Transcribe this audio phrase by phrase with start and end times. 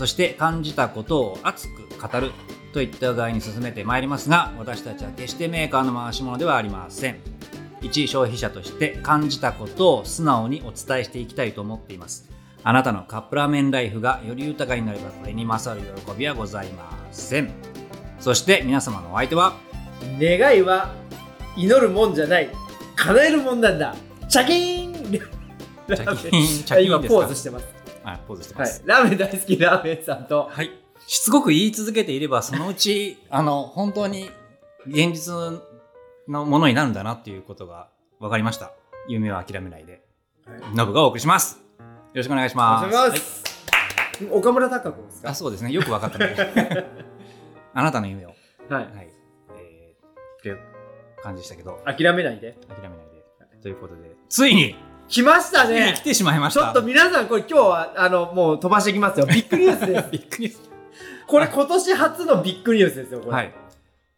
[0.00, 2.32] そして感じたことを熱く語る
[2.72, 7.18] といった具合に進めてまいりますが私たちは決してメーカーの回し物ではありません。
[7.82, 12.30] 一消費者として感じたことを素直にお伝えしていきたいと思っています。
[12.64, 17.52] あなたのカップラーメンライフがより豊かになればこれに勝る喜びはございません。
[18.20, 19.52] そして皆様のお相手は
[20.18, 20.94] 願いは
[21.58, 22.48] 祈るもんじゃない。
[22.96, 23.94] 叶えるもんなんだ。
[24.30, 25.12] チャキーン。
[25.12, 27.20] チャキーンチャキーン今ですか？
[27.20, 27.79] ポーズしてます
[28.12, 30.70] あポーズしてます、はいラーメン大好きラーメンさんとはい。
[31.06, 34.30] しつこく言い続けていれば、そのうち、 あの、本当に
[34.86, 35.34] 現実
[36.28, 37.88] のものになるんだなっていうことが
[38.20, 38.72] 分かりました。
[39.08, 40.04] 夢は諦めないで。
[40.74, 41.58] ノブがお送りします。
[41.78, 42.92] よろしくお願いしおます。
[42.92, 43.44] 願いします、
[44.30, 45.72] 岡村孝子ですはいあ、かそうですね。
[45.72, 46.36] よく分かったね。
[47.72, 48.28] あなたの夢を。
[48.28, 48.34] は
[48.70, 49.08] いはい。
[49.56, 50.58] えー、っていう
[51.22, 53.56] 感じでしたけど、諦めないで諦めないで。
[53.62, 54.74] ということで、ついに、
[55.10, 56.60] 来ましたね来てしまいました。
[56.60, 60.70] ちょっと皆さんこれ今日はあのもう飛ばしていきますよ ビッグニュースですびっくりです。
[61.26, 63.54] これ今年初のビッグニュースですよこれはい。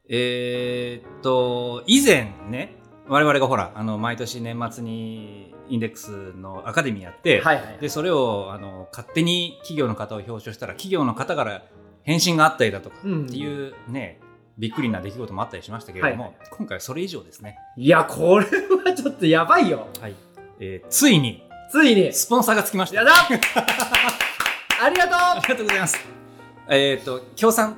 [0.09, 2.77] えーっと、以前ね、
[3.09, 11.63] 我々がほら、あの、毎年年末にインデックスのアカデミーやって、はいはいで、それを、あの、勝手に企業の方を表彰したら、企業の方から
[12.03, 14.21] 返信があったりだとか、うんっていうね、
[14.59, 17.57] びっくりな出来事もあったりしましたけれども、はい今回はそれ以上ですね。
[17.77, 20.15] いやこれはちょっとやばいよはい。
[20.65, 22.99] えーついに、ついにスポンサーがつきました。
[22.99, 23.13] やだ
[24.81, 25.99] ありがとありがとうございます。
[26.69, 27.73] えっ、と、協賛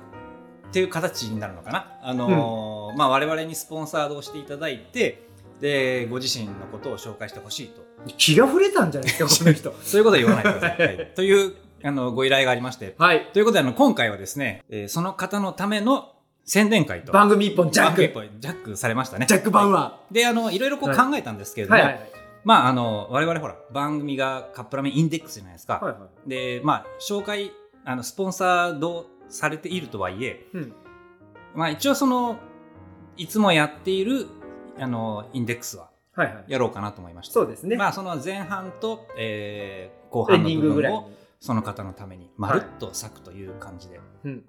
[0.68, 1.98] っていう形になるのかな？
[2.02, 5.22] あのーまあ、我々にスポンサードをしていただいて、
[5.62, 7.80] で、ご自身のことを紹介してほしいと。
[7.80, 7.84] う
[8.18, 10.86] 気が触れたんじゃないですかこの人 そういうことは言わないでください。
[10.86, 12.96] はい という、あの、ご依頼がありまして。
[12.98, 16.10] はいということで、あの、今回はですね、えーその方のための
[16.44, 17.12] 宣伝会と。
[17.12, 19.24] 番組一本ジャック一本ジャックされましたね。
[19.26, 25.80] ジャック・バウアで、あの、いろいろこうはい考えたんですけれーども、はいはいはいまあ、あの、我々ほら、番組がカップラーメンインデックスじゃないですか。
[25.82, 26.28] はいはい。
[26.28, 27.52] で、まあ、紹介、
[27.84, 30.72] あの、スポンサードされているとはいえ、うん。
[31.54, 32.36] まあ、一応その、
[33.16, 34.26] いつもやっている、
[34.78, 36.44] あの、インデックスははいはい。
[36.48, 37.34] やろうかなと思いました。
[37.34, 37.76] そうですね。
[37.76, 44.44] まあ、その前半と、えー後半の部分を、その方のために、まるっと咲くという感じで、うん。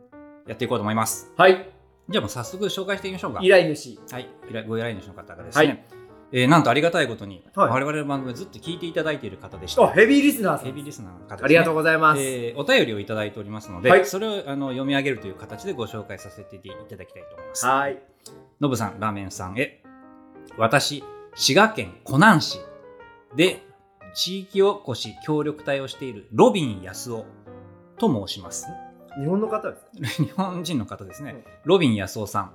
[0.46, 1.34] やっていこうと思います。
[1.38, 1.72] はい。
[2.08, 3.40] じゃあもう早速紹介してみましょうか。
[3.42, 3.98] 依頼主。
[4.12, 4.30] はい、
[4.68, 9.84] ご依頼主の方がですね、はいえーなんとありがたいことに、はい我々の番組をずっと聞いていただいている方でした。
[9.84, 11.46] あヘビーリスナーヘビーリスナーの方です、ね。
[11.46, 16.60] ありがとうございますえーお便りをいただいておりますので、はいそれをあの読み上げるという形でご紹介させてい
[16.90, 17.66] ただきたいと思います。
[17.66, 17.98] はい
[18.60, 19.84] のぶさん、ラーメンさんへ。
[20.58, 21.04] 私、
[21.36, 22.60] 滋賀県湖南市
[23.36, 23.62] で
[24.16, 27.26] 地域おこし協力隊をしているロビン安夫
[28.00, 28.66] と申します。
[29.20, 30.24] 日本の方ですか？
[30.26, 31.32] 日本人の方ですね。
[31.32, 32.52] うんロビン安夫さん。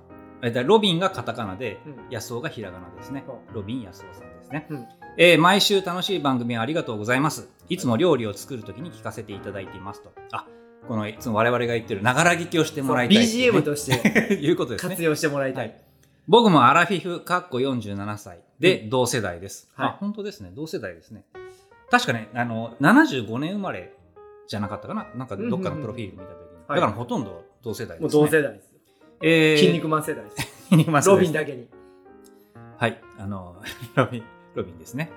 [0.49, 3.23] ロビンがカタカナで、うん安夫がひらがなですね。
[3.51, 4.67] うロビン安夫さんですね。
[4.69, 4.87] うん
[5.17, 7.49] えー毎週楽しい番組ありがとうございます。
[7.69, 10.11] いつも料理を作るときに聞かせていただいていますと。
[10.31, 10.47] あ、
[10.87, 14.89] このいつも我々が言ってるながら聞きをしてもらいたい、BGM として いうことですね。
[14.89, 15.71] 活用してもらいたはいい
[16.27, 19.69] 僕もアラフィフ、かっこ47歳でう同世代です。
[19.75, 20.51] はいあ、本当ですね。
[20.55, 21.25] 同世代ですね。
[21.89, 23.93] 確かね、あの、75年生まれ
[24.47, 26.55] じゃなかったかななんかどっかのプロフィール見たときに。
[26.67, 28.19] はいだからほとんど同世代です、ね。
[28.19, 28.70] もう同世代です
[29.21, 31.81] えー、筋肉マン世代です筋肉マン世代ですロビンだけに
[32.81, 33.61] はい、あの、
[33.93, 34.23] ロビン、
[34.55, 35.11] ロビンですね。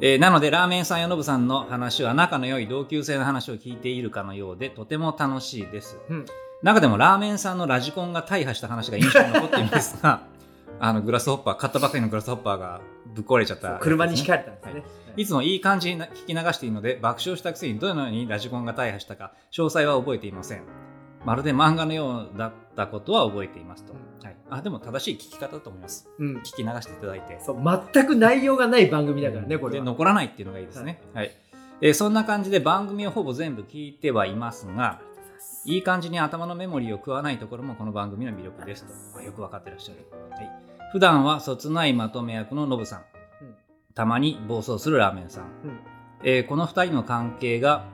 [0.00, 5.98] えーなので、ラーメンさんやノブさんの話は仲の良い同級生の話を聞いているかのようで、とても楽しいです。
[6.10, 6.26] うん
[6.62, 10.22] 中でも、ラーメンさんのラジコンが大破した話が印象に残っているんですが、
[10.78, 12.80] あの、グラスホッパー、買ったばかりのグラスホッパーが
[13.14, 14.82] ぶっ壊れちゃった、車に引かれたんですねはい
[15.22, 20.62] いつもいい感じにな聞き流しているので、爆笑したくせにどのようにラジコンが大破したか、詳細は覚えていません。
[21.26, 23.94] まるで漫画のようだったことは覚えていますと。
[24.22, 26.08] はい、あでも正しい聞き方だと思います。
[26.20, 27.40] うん聞き流していただいて。
[27.44, 31.02] そう全く内容がない番組だからねこれ残らないっていうのがいいですね。
[31.12, 31.32] はい
[31.80, 35.00] えーそんな感じで番組をほぼ全部聞いてはいますが、
[35.64, 39.18] いい感じに頭のメモリーを食わないところもこの番組の魅力ですと。
[39.18, 40.06] あよくわかってらっしゃる。
[40.30, 40.50] はい、
[40.92, 43.00] 普段はそつないまとめ役のノブさん。
[43.00, 43.06] うん
[43.96, 45.44] たまに暴走するラーメンさん。
[45.44, 45.80] うん
[46.22, 47.84] えーこの2人の関係が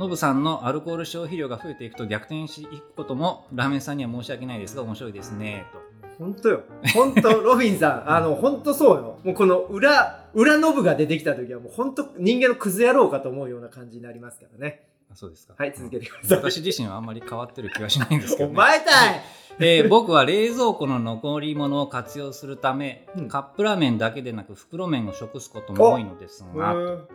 [0.00, 5.78] ノブさんのアルコール消費量が増えていくと逆転していくこともラーメンさんには申し訳ないですが面白いですねと。
[6.18, 6.62] 本当よ。
[6.94, 9.18] 本当 ロビンさんあの本当そうよ。
[9.22, 14.86] もうこの裏裏ノブが出てきた時はもう本当人間のクズ野郎かと思うような感じになりますからね。
[15.14, 15.52] そうですか。
[15.58, 16.38] はい、続けてください。
[16.38, 18.56] 私自身はあんまり変わってる気はしないんですけど、おね。
[18.56, 19.20] 前たい。
[19.60, 23.28] えー僕は冷蔵庫の残り物を活用するため、うん。
[23.28, 27.08] カップラーメンだけでなく袋麺を食すことも多いのですが、うん。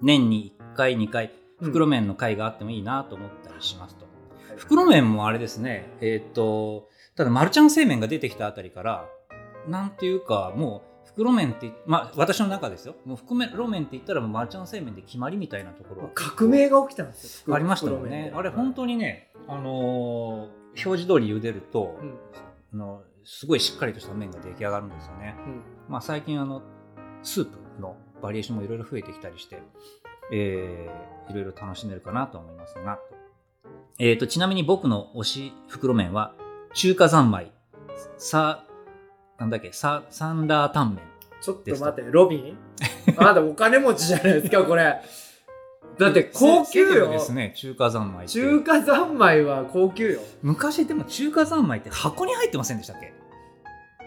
[0.00, 4.06] 年に1回2回袋麺の回があってもいいなと思ったりしますと、
[4.56, 5.90] 袋麺もあれですね。
[6.00, 9.06] えっ、とただマルちゃん製麺が出てきたあたりから
[9.68, 12.94] なんていうかもう袋麺ってまあ私の中ですよ。
[13.04, 16.02] もう袋麺って言ったらもうマルちゃん製麺で決まりみたいなところ。
[16.04, 17.54] は革命が起きたんですよ。
[17.54, 22.18] ありましたもんねあれ本当にねあのー表示通り茹でると、うん。
[22.74, 25.34] あのすごいしっかりとした麺が出来上がるんですよね。
[25.46, 25.62] うん。
[25.88, 26.62] まあ、最近あの
[27.22, 29.60] スープのバリエーションもいろいろ増えてきたりして、
[30.32, 32.98] えーいろいろ楽しめるかなと思いますが、
[33.98, 36.32] えー、とちなみに僕の推し袋麺は
[36.72, 37.52] 中華三昧。
[38.16, 38.64] さ
[39.38, 41.04] なんだっけさサンラータンメン
[41.42, 42.56] ちょっと待って、ロビン
[43.18, 45.00] あなたお金持ちじゃないですか、これ。
[45.98, 47.10] だって高級よ。
[47.10, 47.18] で。
[47.18, 50.20] すね中華三昧中華三昧は高級よ。
[50.42, 53.12] 昔でも中華三昧って箱に入ってませんでしたっけ？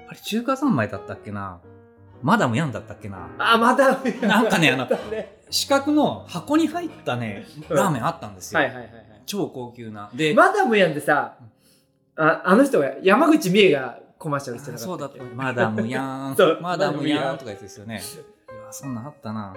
[0.10, 1.60] あれ中華三昧だったっけな？
[2.22, 3.30] マダムヤンだったっけな。
[3.38, 4.00] あ、また。
[4.22, 4.88] なんかねあの
[5.50, 7.76] 四角の箱に入ったねうん。
[7.76, 8.94] ラーメンあったんですよ、はいはいはいはい。
[9.26, 10.10] 超高級な。
[10.14, 11.38] で、マダムやんでさ、
[12.16, 15.24] ああの人が山口美恵がコマーシャルしてなかったそうだった。
[15.36, 18.02] マダムヤーンマダムヤマダムヤーンーンとかやつですよね
[18.74, 19.54] そんなんあったな。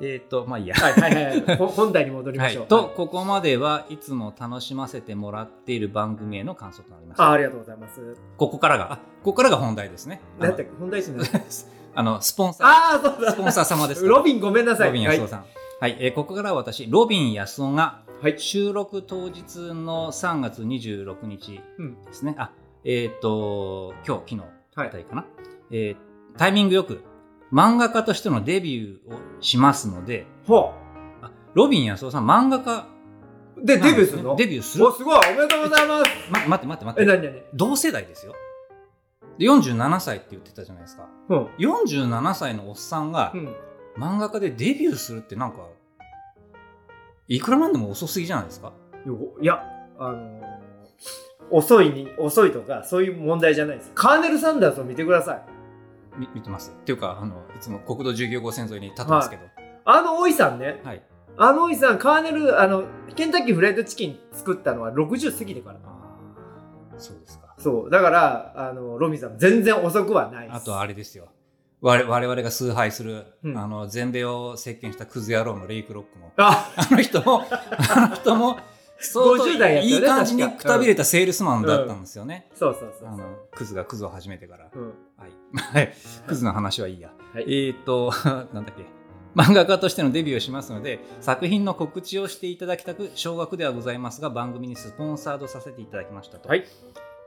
[0.00, 0.06] うん。
[0.06, 0.74] えっ、とまあいいや。
[0.74, 1.56] はいはいはい。
[1.56, 2.66] ほ 本題に戻りまはいしょう。
[2.66, 7.22] とここまではいつも楽しませてもらっている番組への感想となります。
[7.22, 8.16] あありがとうございます。
[8.36, 10.20] ここからがあここからが本題ですね。
[10.40, 10.66] だっけ？
[10.78, 11.44] 本題ですね。
[11.98, 13.32] あのスポンサーああ、そうだ。
[13.32, 14.88] スポンサー様ですロビンごめんなさい。
[14.88, 15.44] ロビン安夫さん
[15.80, 18.38] はい、えーここからは私ロビン安夫がはい。
[18.38, 22.02] 収録当日の3月26日うん。
[22.04, 22.36] ですね。
[22.38, 22.52] あ、
[22.84, 25.24] えっ、と、今日、昨日はいかな、
[25.72, 25.96] えー
[26.38, 27.00] タイミングよく、
[27.52, 30.72] 漫画家としてのデビューをしますので、ほ
[31.20, 32.86] あロビン安夫さん、漫画家
[33.56, 33.64] う。
[33.66, 34.36] で、デビューするの？
[34.36, 34.86] デビューする？
[34.86, 35.18] お、すごい。
[35.32, 36.10] おめでとうございます。
[36.30, 37.12] ま、待って待って待え、って。
[37.12, 38.34] なになに同世代ですよ。
[39.38, 41.08] で47歳って言ってたじゃないですか。
[41.28, 41.46] うん。
[41.58, 43.54] 47歳のおっさんがうん。
[43.96, 45.58] 漫画家でデビューするってなんか、
[47.26, 48.72] いくらなんでも遅すぎじゃないですか？
[49.40, 49.60] いや、
[49.98, 50.42] あのー
[51.50, 53.90] 遅いに、遅いとか、そういう問題じゃないです。
[53.94, 55.42] カーネル・サンダースを見てください。
[56.18, 56.70] み見てます？
[56.78, 59.42] っていうか、あの、いつも国道19号線沿いに立ってますけど。
[59.84, 60.80] あのおいさんね。
[60.84, 61.02] はい。
[61.38, 62.84] あのおいさん、カーネル、あの、
[63.16, 65.80] ケンタッキーフライドチキン作ったのは60過ぎてから。
[66.98, 67.47] そうですか。
[67.58, 67.90] そう。
[67.90, 70.56] だから、あの、ロミさん、全然遅くはないです。
[70.56, 71.28] あとあれですよ。
[71.80, 73.56] 我我々が崇拝する、うん。
[73.56, 76.32] あの全米を席巻したクズ野郎のレイクロックも。
[76.36, 78.58] あ、あの人も あの人も
[78.98, 84.94] 相当50代やったよねいい感じにくたびれたセールスマンだったんですよね、そうそうそうあのクズがクズを始めてから、うん。
[85.16, 85.30] はい。
[85.54, 85.94] はい、
[86.26, 87.68] クズの話はいいや、はい。
[87.68, 88.12] えっ、と
[88.52, 88.84] なんだっけ。
[89.36, 96.64] 漫画家としてのデビューをしますので作品の告知をしていただきたく少額ではございますが番組にスポンサードさせていただきましたと、はい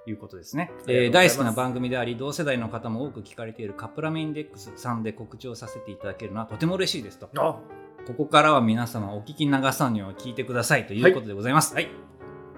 [0.08, 7.60] いうことですね、えー大好きな番組であり同世代の方も多く聞かれているカップラメインデックスさんで告知をさせていただけるのはとても嬉しいですとあ、
[8.08, 11.76] ここからは皆様お聞き流さにを聞いてくださいということでございます。
[11.76, 11.90] はい。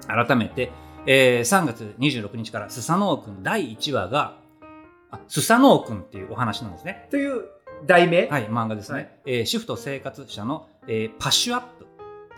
[0.07, 0.71] 改めて、
[1.05, 4.37] えー3月26日からスサノオくん第1話が、
[5.11, 7.07] あ、スサノオくんっていうお話なんですね。
[7.11, 7.43] という
[7.85, 8.27] 題名？
[8.27, 8.95] はい、漫画ですね。
[8.95, 11.85] はいえー主婦と生活者の、えーパッシュアップ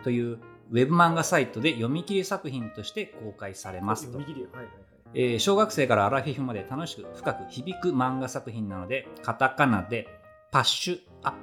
[0.04, 0.40] という
[0.72, 4.28] ウェブ漫画サイトで読み切り作品として公開されますと読。
[4.28, 4.74] み切りよはいはい
[5.15, 10.07] えー小学生からアラフィフまで楽しく深く響く漫画作品なので、カタカナで
[10.51, 11.38] パッシュアップ。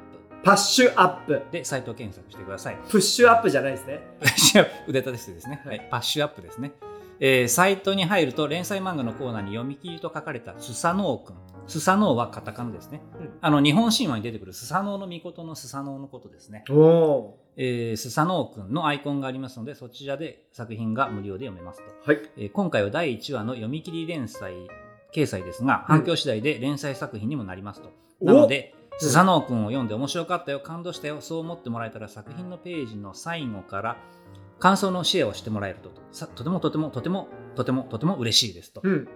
[0.45, 1.43] パッシュアップ。
[1.51, 2.79] でサイトを検索してください。
[2.89, 4.01] プッシュアップじゃないですね。
[4.87, 5.79] 腕立て伏せですね、ははい。
[5.79, 6.73] い、パッシュアップですね、
[7.19, 11.37] えーサイトに入ると連載漫画のコーナーに読み切りと書かれたスサノオくん。
[11.67, 13.31] スサノオはカタカナですね、うん。
[13.41, 22.17] あの日本神話に出てくるスサノオの御事のスサノオのことですね、おおえースサノオくんのアイコンがありますのでそちらで作品が無料で読めますと、ー。
[22.17, 22.31] はい。
[22.37, 24.55] えー今回は第1話の読み切り連載
[25.15, 33.97] 掲載ですが反響次第で連載作品にもなりますと、おなので、うんスサノオくんを読んで面白かったよ、感動したよ、そう思ってもらえたら作品のページの最後から
[34.59, 38.81] 感想のシェアをしてもらえると、さとてもとてもとてもとてもとても嬉しいですと。
[38.85, 39.09] うん。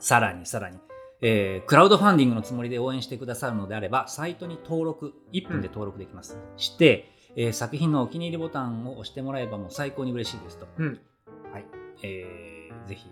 [0.00, 0.78] さらにさらに、
[1.20, 6.38] えークラウドファンディングのつもりで応援してくださるのであれば、サイトに登録、1分で登録できます。
[6.56, 10.66] して、えー作品のお気に入りボタンを押してもらえばもう最高に嬉しいですと。
[10.78, 11.00] うん。
[11.52, 11.64] はい。
[12.02, 13.10] えーぜひ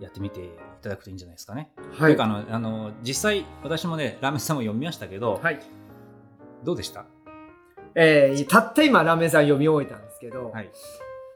[0.00, 0.48] やってみてい
[0.80, 1.70] ただくといいんじゃないですかね。
[1.92, 1.98] はい。
[1.98, 5.60] というかあのあの実際私もねラーメンさんも読みましたけど、はい。
[6.64, 7.04] どうでした？
[7.94, 10.70] えー、たった今ラーメンさん読み終えたんですけど、はい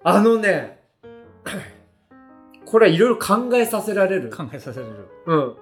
[0.04, 0.80] あのね、
[2.64, 4.30] これはいろいろ考えさせられる。
[4.30, 5.56] 考えさせられるうん。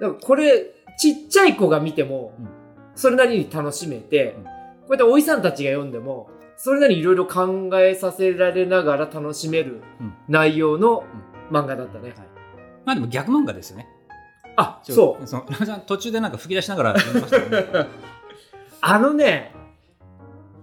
[0.00, 0.64] だからこれ、
[0.98, 2.48] ちっちゃい子が見ても、うん
[2.96, 4.50] それなりに楽しめて、うんこ
[4.90, 11.04] うやっておいさんたちが読んでも、それなりにいろいろ考えさせられながら楽しめるうん内容の
[11.50, 12.10] 漫画だったね。
[12.10, 12.30] はい
[12.84, 13.88] まあでも逆漫画ですよね。
[14.56, 15.26] あ、そう。
[15.26, 17.88] そのラムさん途中でなんか吹き出しながら読みましたよね。
[18.80, 19.54] あのね、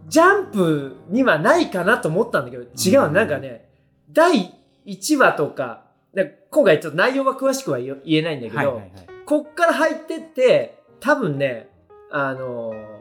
[0.07, 3.69] ジャンプにはないかなと思ったんだけど、違う、うんなんかね、
[4.11, 4.53] 第
[4.85, 8.91] 1話とか、で今回ちょっと内容は詳しくは言言えないんだけど、はいはいはい。
[9.25, 11.69] こっから入ってって、多分ね、
[12.09, 12.96] あのー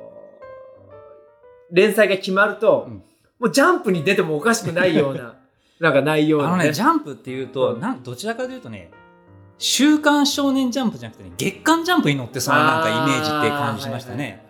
[1.70, 3.02] 連載が決まると、うん。
[3.38, 5.34] もうジャンプに出てもおかしくないような、
[5.80, 7.80] なんか内容だあのね、ジャンプっていうと、うん。
[7.80, 8.90] なんどちらかというとね、
[9.58, 14.44] 週刊少年ジャンプじゃなくてね、月刊ジャンプに乗ってそうななんかイメージって感じしましたね。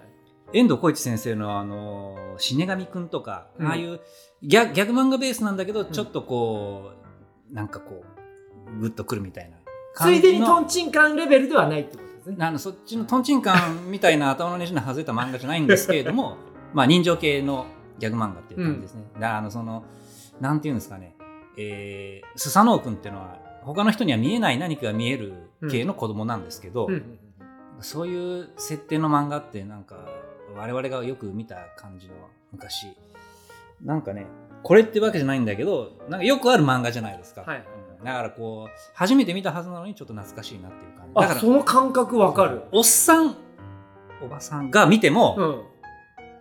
[0.53, 3.67] 遠藤浩一先生のあの死神くんとか、うん。
[3.67, 4.01] ああいう
[4.43, 5.87] ギャギャグ漫画ベースなんだけど、ん。
[5.87, 6.93] ちょっとこ
[7.51, 7.83] う、なんあの
[8.81, 9.57] グッとくるみたいな
[9.97, 10.13] つ。
[10.13, 12.37] いでにトンチンカンレベルではないってことですね。
[12.41, 16.37] あのそっちのトンチンカンみたいな頭のネジの外れた漫画じゃないんですけれども、
[16.77, 17.65] まあ人情系の
[17.99, 19.05] ギャグ漫画っていう感じですね。
[19.15, 19.83] だからあのその
[20.43, 21.17] なんていうんですかね、
[21.57, 25.33] えー、スサノオ君っていうのは他の人には見えない何かが見える
[25.71, 27.19] 系の子供なんですけど、うんうん
[27.79, 29.97] そういう設定の漫画ってなんか
[30.57, 32.15] 我々がよく見た感じの
[32.51, 32.87] 昔。
[33.85, 34.25] なんかね
[34.63, 37.65] これってわけじゃないんだけどなんかよくある漫画じゃないですか、はい
[37.99, 38.05] うん。
[38.05, 41.15] だからこう初めて見たはずなのにちょっと懐かしいなっていう感じ。
[41.15, 42.63] だあ、からその感覚わかる。
[42.73, 43.37] おっさん
[44.23, 45.63] おばさんが見ても、うん。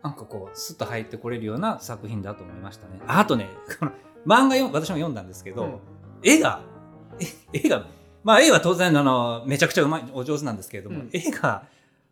[0.06, 3.00] なんかこうスッと入ってこれるような作品だと思いましたね。
[3.08, 3.92] ああとね この
[4.24, 5.80] 漫画よ私も読んだんですけど、うん。
[6.22, 6.62] 絵が
[7.52, 7.88] え絵が
[8.24, 11.10] まあ絵は当然あのめちゃくちゃうまいお上手なんですけれども、うん。
[11.12, 11.64] 絵が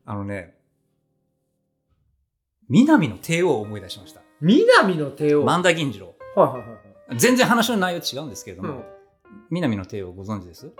[0.08, 0.58] あのね
[2.68, 4.22] 南の帝王を思い出しました。
[4.42, 5.44] 南の帝王。
[5.44, 6.16] 万田銀次郎。
[6.36, 6.76] はいはいはいは
[7.14, 7.18] い。
[7.20, 8.84] 全然話の内容違うんですけれども、うん。
[9.52, 10.72] 南の帝王ご存知です？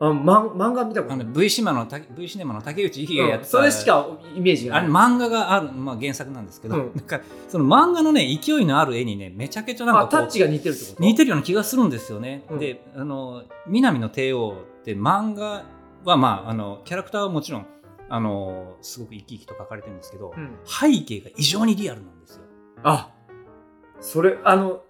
[0.00, 1.26] あ、ま、漫画見たことない。
[1.26, 4.88] あの V シネマのた V シネマの竹内力がやってた、うんそれしかイメージがあれ。
[4.88, 11.02] 漫画がある、まあ、原作なんですけど、うんなんかその漫画のね勢いのある絵にねめちゃくちゃなんかあ、こうタッチが似てるってこと？
[11.02, 12.44] 似てるような気がするんですよね。
[12.50, 15.64] うんであの南の帝王って漫画
[16.04, 17.66] はまああのキャラクターはもちろん
[18.08, 22.42] あのすごく生き生きと描かれてるんですけど、うん背景が異常にリアルなんですよ。
[22.82, 23.10] あ、
[24.00, 24.80] それ、あの、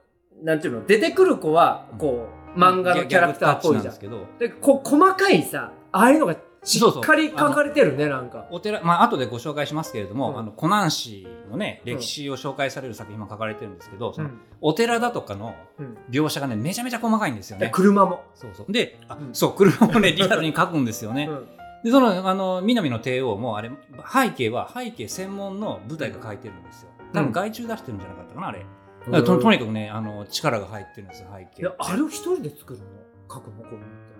[0.42, 3.80] なんていうの、出てくる子は、こう、漫画のキャラクターっぽいじゃん。
[3.80, 4.00] んです。
[4.00, 4.26] けど。
[4.38, 8.46] で、こ細かいさ、ああいうのがしっかり書かれてるね、なんか。
[8.50, 10.38] お寺まあ後でご紹介しますけれども、うん。
[10.38, 11.96] あの湖南市のねうん。
[11.96, 14.40] 歴史を紹介される作品も書かれてるんですけど、うん。
[14.60, 15.96] お寺だとかのうん。
[16.10, 17.70] 描写がねめちゃめちゃ細かいんですよでね。
[17.72, 18.22] 車も。
[18.34, 18.72] そうそう。
[18.72, 19.34] で、あうん。
[19.34, 21.28] そう車もねリアルに描くんですよね。
[21.30, 21.48] うん。
[21.82, 23.70] でそのあの南の帝王もあれ
[24.12, 26.90] 背景は背景専門の舞台が描いてるんですよ。
[27.12, 28.64] 多分外注出してるんじゃなかったかなあれ、
[29.10, 31.62] ととにかくねあの力が入ってるんですよ背景。
[31.62, 32.86] いや、あれを一人で作るの？
[33.28, 34.10] 書くのこういうのって。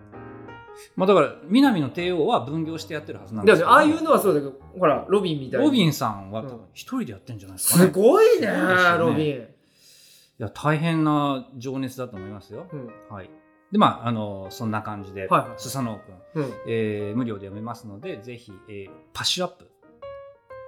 [0.97, 3.71] まあ、だから南の帝王は分業してやってるはずなんだですけど。
[3.71, 5.67] ああいうのはそうだけど、ほら、ロビンみたいな。
[5.67, 8.53] ロビンさんは多分一人でやってるんじゃないですかね、すごいね、ね。
[8.99, 9.27] ロビン。
[9.37, 9.47] い
[10.39, 12.91] や大変な情熱だと思いますよ、うん。
[13.15, 13.31] はい。
[13.71, 15.51] でまああのそんな感じで、はいはい。
[15.59, 15.99] スサノオ
[16.35, 16.55] 君、うん。
[16.67, 19.71] えー無料で読めますのでぜひ、えーパッシュアップ。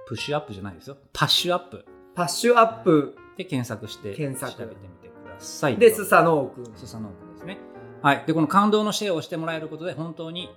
[0.05, 0.97] プッシュアップじゃないですよ。
[1.11, 1.85] パッシュアップ。
[2.13, 5.77] パッシュアップで検索して検索調べてみてください。
[5.77, 6.71] でスサノオ君。
[6.75, 7.57] スサノオ君ですね。
[8.01, 8.23] はい。
[8.27, 10.49] で、この感動のシェアをしてもらえることで、本当に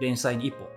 [0.00, 0.68] 連載に一歩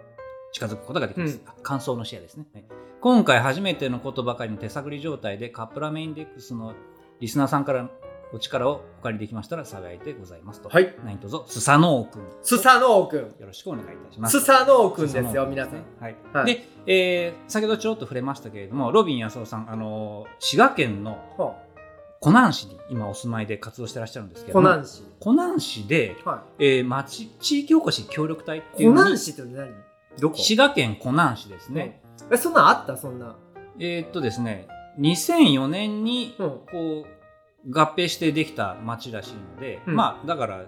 [0.51, 1.37] 近づくことができます。
[1.37, 2.63] うんあ感想のシェアですね、はい
[3.03, 6.73] 今回初めてのことばかりの手探り状態でカップラーメンインデックスの
[7.19, 7.89] リスナーさんから
[8.33, 10.69] お力をお借りできましたら幸いでございますと。
[10.69, 10.95] はい。
[11.05, 12.23] 何卒、スサノオ君。
[12.41, 13.19] スサノオ君。
[13.21, 14.39] よろしくお願いいたします。
[14.39, 15.83] スサノオ君スですよ、皆さん。
[15.99, 16.15] はい。
[16.33, 21.55] はいで、えー先ほどちょろっと触れましたけれども、ロビン安夫さん、あのー滋賀県のは
[22.19, 25.03] 湖南市に今お住まいで活動してらっしゃるんですけあども、湖南市。
[25.19, 28.85] 湖南市で、はえー町地域おこし協力隊ってい。
[28.87, 29.69] 湖いうのに南市って何？
[30.19, 30.37] どこ？
[30.37, 32.97] 滋賀県湖南市ですね、え、そんなんあった？
[32.97, 33.35] そんな。
[33.79, 34.67] えーっとですね
[34.99, 36.49] 2004年にうん。
[36.49, 37.05] こう
[37.69, 39.95] 合併してできた町らしいので、うん。
[39.95, 40.65] まあだから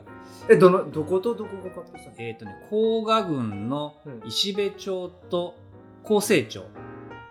[0.50, 2.16] え、どの、どことどこが合併したの？
[2.20, 4.22] えーっとね甲賀郡のうん。
[4.26, 5.56] 石部町と
[6.04, 6.64] 高成町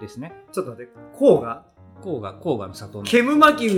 [0.00, 0.32] ですね。
[0.52, 1.64] ちょっと待って、こうが
[2.02, 3.04] 甲賀甲賀の里の。
[3.04, 3.76] ケムマキウジ？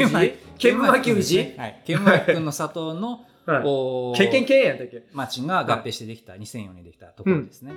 [0.59, 1.55] ケムマキウですジね。
[1.59, 1.83] はい。
[1.87, 3.63] ケムマキ君の里の はい。
[3.65, 5.05] おーケンケンケンやったっけ？
[5.13, 7.73] 町が合併してできた、2004年できたところですね。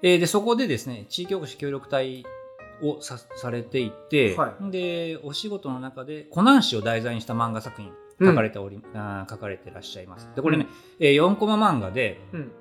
[0.00, 2.24] えーで、そこでですね、地域おこし協力隊
[2.82, 10.28] をさされていて、はで、お仕事の中で、湖南市を題材にした漫画作品、書かれており、あー書かれてらっしゃいます。
[10.34, 10.66] で、これね、
[10.98, 12.52] えー4コマ漫画で、うん。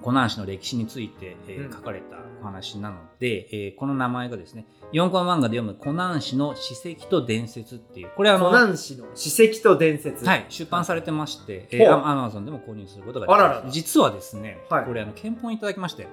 [0.00, 9.02] 湖南市の歴史について、えーうん書かれたお話なので、えーこの名前がですね、4コマ漫画で読む湖南市の史跡と伝説っていう、これあの、の史
[9.48, 10.24] 跡と伝説。
[10.24, 13.44] はい、出版されてまして、えー、アマゾンでも購入することができます。
[13.44, 16.06] あららら実はですね、はいこれあの憲法いただきまして、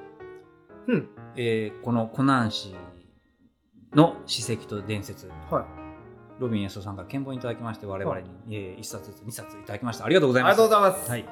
[0.88, 1.10] うん。
[1.36, 2.74] えーこの湖南市
[3.96, 5.66] の史跡と伝説、は
[6.40, 11.10] ロビン・エストさんから見本いただきまして我々に、えー、1冊ずつ2冊いただきましたありがとうございありますがとうございます。
[11.10, 11.26] はい、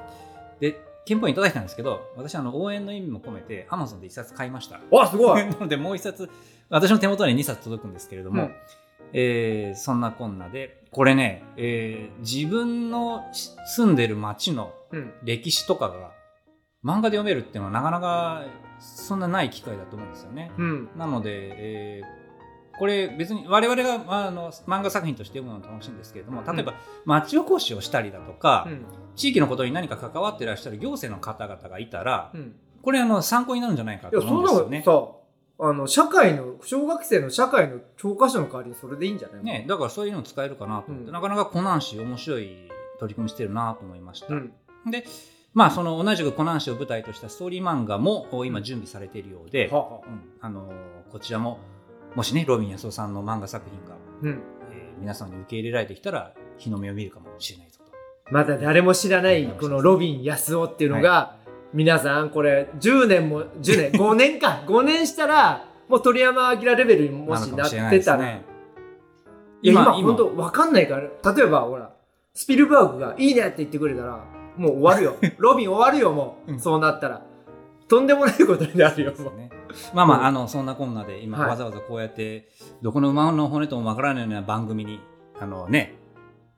[0.60, 5.44] で見本いただいたんですけど私あの応援の意味も込めて Amazon で1冊買いましたわ、すごい。
[5.46, 6.30] なのでもう1冊
[6.70, 8.54] 私の手元に2冊届くんですけれども、うん
[9.12, 15.12] えーそんなこんなでこれね、えー自分のし住んでる町のうん。
[15.24, 16.12] 歴史とかが
[16.84, 18.44] 漫画で読めるっていうのはなかなか
[18.78, 20.52] そんなない機会だと思うんですよね。
[20.56, 20.88] うん。
[20.96, 22.23] なので、えー
[22.78, 28.84] これ別に我々がまああの漫画作品として読むのは楽しいんですけれども例えば町おこしをしたりだとか、うん。
[29.16, 32.54] 地域のことに何か関わってらっしゃる行政の方々がいたら、うん。
[32.82, 34.84] これあの参考になるんじゃないかと思うんんですよね。
[35.56, 44.34] あの、社会の、小学生の社会の教科書の代わりにそれでいいんじゃないね、だからそういうの使えるかなと思って、うんなかなかコナン氏面白い取り組みしてるなと思いました。
[44.34, 44.52] うん。
[44.90, 45.04] で、
[45.52, 49.74] まあその同じくコナン氏を舞台としたストーリー漫画もお今準備されているようで、うん
[50.40, 50.72] あのー
[51.12, 51.60] こちらも
[52.14, 54.42] もしねロビン安夫さんの漫画作品が、うん。
[54.72, 57.92] えー皆さんに受け入れられてきたら日の目を見るかもしれないぞと。
[58.30, 61.36] まだ誰も知らない、このロビン安夫っていうのが、
[61.72, 68.40] 皆さん、これ、10年も、10年、 5年か、5年したら、もう鳥山明レベルにもしなってたら、 いや、
[69.62, 71.90] 今、本当わかんないから、例えば、ほら、
[72.32, 74.24] スピルバーグがいいねって言ってくれたら、
[74.56, 75.16] もう終わるよ。
[75.38, 76.52] ロビン終わるよ、もう。
[76.52, 77.22] うんそうなったら。
[77.88, 79.50] とんでもないことになるよ、ね。
[79.92, 82.48] まあまあ、うんあのそんなこんなで今、はいわざわざこうやって
[82.82, 85.00] どこの馬の骨ともわからないような番組に
[85.38, 85.94] あのね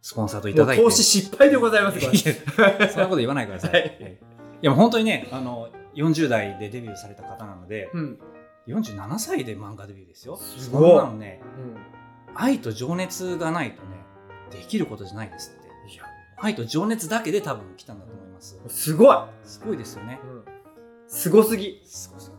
[0.02, 2.12] スポンサーといただいて投資失敗でございます、これ。
[2.12, 2.22] い
[2.80, 3.80] やそんなこと言わないでください。
[3.80, 4.18] はい
[4.62, 8.18] いやもう本当にねあの40代でデビューされた方なので、うん。
[8.66, 10.36] 47歳で漫画デビューですよ。
[10.36, 11.40] すごいそんなのね
[12.34, 13.88] 愛と情熱がないとね
[14.50, 15.66] できることじゃないですって。
[15.92, 16.04] いや、
[16.38, 18.58] 愛と情熱だけで多分来たんだと思います。
[18.68, 19.16] すごい。
[19.44, 20.20] すごいですよね。
[20.22, 20.44] うん
[21.08, 21.80] すごすぎ。
[21.84, 22.32] すごいす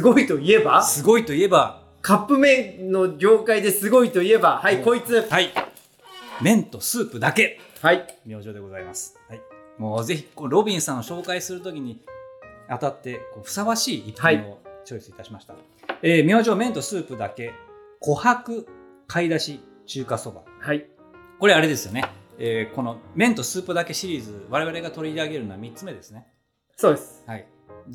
[0.00, 0.82] ごいといえば？
[0.82, 5.22] すごいといえば、カップ麺の業界ですごいといえば、はい、おこいつ。
[5.28, 5.50] はい。
[6.42, 7.60] 麺とスープだけ。
[7.82, 8.18] はい。
[8.26, 9.18] 明星でございます。
[9.28, 9.40] はい。
[9.78, 12.02] もうぜひ、こうロビンさんを紹介するときに
[12.68, 15.54] あたって、こうふさわしい一品をチョイスいたしました。
[16.02, 17.52] えー明星麺とスープだけ、
[18.02, 18.66] 琥珀
[19.06, 20.42] 買い出し中華そば。
[20.60, 20.86] はい。
[21.38, 22.04] これあれですよね。
[22.38, 26.26] えーこの麺とスープだけシリーズ、我々が取り上げるのは3つ目ですね。
[26.76, 27.24] そうです。
[27.26, 27.46] はい。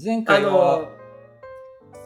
[0.03, 0.87] 前あ回は、の、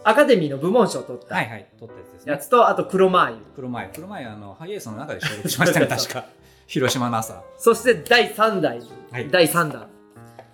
[0.03, 2.31] アカデミーの部門賞を取ったはいはい、取ったやつですね。
[2.31, 3.39] やつと、あと黒マー油。
[3.55, 3.91] 黒前。
[3.93, 6.25] 黒前、あの、ハイエースの中で収録しました ね、確か。
[6.67, 7.43] 広島の朝。
[7.57, 8.79] そして第3弾。
[9.11, 9.87] はい第3弾。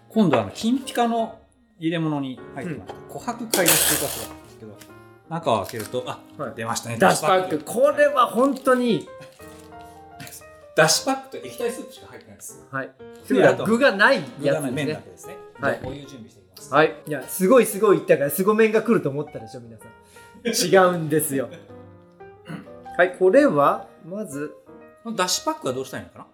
[0.09, 1.39] 今度はあの金ピカの
[1.77, 4.77] 入れ物に入ってました、琥珀買い出し中華そばなんですけど
[5.27, 7.59] 中を開けるとあ、はい出ましたねダッシュパック。
[7.65, 9.09] これは本当に、
[10.75, 12.91] ダッシュパックと液体スープしか入ってないですはい。
[13.65, 14.85] 具がないやつですね。
[14.85, 16.95] だけですねはいお湯準備してます、はい。
[17.07, 19.89] いや、すごいすごい言ったから、すご麺が来ると思ったでしょ、皆さん。
[20.45, 21.49] 違うんですよ。
[22.97, 24.55] はい、これは、まず、
[25.03, 26.27] このダッシュパックはどうしたいのかな？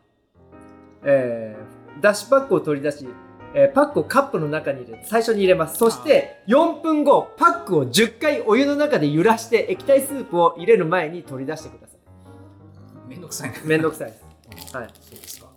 [1.04, 3.08] えー、ダッシュパックを取り出し、
[3.54, 5.78] えーパックをカップの中に入れて最初に入れます。
[5.78, 13.10] そして4分後パックを10回お湯の中で揺らして液体スープを入れる前に取り出してください。
[13.10, 14.72] めんどくさいねめんどくさいです。
[14.78, 14.88] はい。
[15.02, 15.48] そうですか。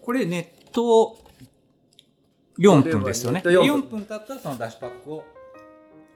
[0.00, 0.82] これ熱湯
[2.58, 3.42] 4分ですよね。
[3.42, 5.24] これは熱湯4 4分経ったらそのダッシュパックを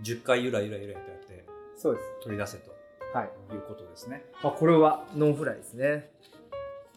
[0.02, 1.44] 10回ゆらゆらゆらとやって
[1.76, 2.06] そうです。
[2.22, 2.70] 取り出せと。
[3.12, 3.30] はい。
[3.54, 4.24] いうことですね。
[4.42, 6.10] あこれはノンフライですね。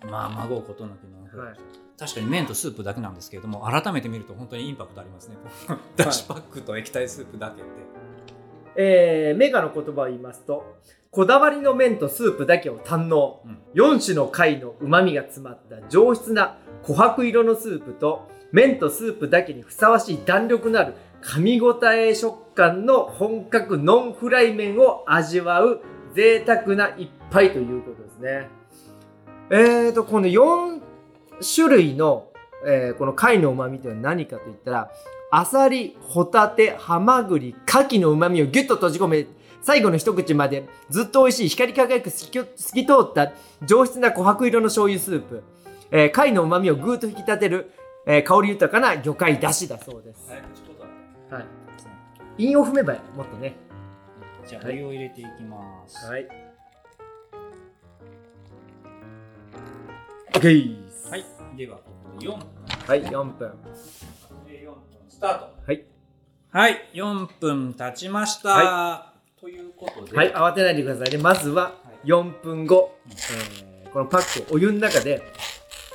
[0.06, 1.58] まあ紛うことなきノンフライはい。
[1.98, 5.36] 確かに麺とスープだけなんですけれども改めて見ると本当にインパクトありますね。
[5.96, 7.72] ダッシュパックと液体スープだけって、
[8.76, 10.78] えー、メーカーの言葉を言いますと
[11.12, 25.82] こだわりの麺とスープだけを堪能うん4種の貝のうまみが詰まった上質な琥珀色のスープと麺とスープだけにふさわしい弾力のある噛み応え食感の本格ノンフライ麺を味わう
[26.14, 28.50] 贅沢な一杯ということですね。
[29.50, 30.82] えーと、この4
[31.56, 32.28] 種類の、
[32.66, 34.92] えーこの貝のうまみというのは何かといったら、
[35.36, 39.26] アサリ、ホタテ、ハマグリ、牡蠣のうまみをギュッと閉じ込め、
[39.64, 43.32] 最後の一口までずっと美味しい光り輝く透き透き通った
[43.66, 45.44] 上質な琥珀色の醤油スープ、
[45.90, 47.72] えー貝のうまみをぐーっと引き立てる、
[48.06, 50.30] えー香り豊かな魚介だしだそうです。
[51.32, 51.46] はい。
[52.38, 53.56] 韻を踏めばもっとね。
[54.46, 56.28] じゃあお湯を入れていきます、はい。
[61.10, 61.26] はい、
[61.58, 62.46] ではここで4分
[62.86, 63.52] はい、4分。
[65.24, 65.48] で4分スタート。
[65.66, 65.86] はい。
[66.52, 66.90] はい。
[66.94, 71.18] 4分経ちました、はということで、はい、慌てないでくださいね。
[71.18, 75.22] まずは4分後、えーこのパックをお湯の中で、